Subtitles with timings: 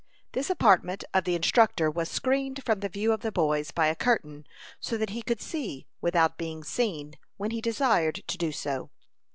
[0.31, 3.93] This apartment of the instructor was screened from the view of the boys by a
[3.95, 4.47] curtain,
[4.79, 8.89] so that he could see without being seen, when he desired to do so.